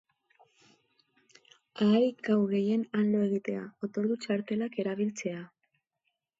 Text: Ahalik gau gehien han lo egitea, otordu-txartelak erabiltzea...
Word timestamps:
Ahalik 1.81 2.25
gau 2.29 2.39
gehien 2.55 2.87
han 2.95 3.13
lo 3.17 3.21
egitea, 3.29 3.69
otordu-txartelak 3.89 4.83
erabiltzea... 4.87 5.49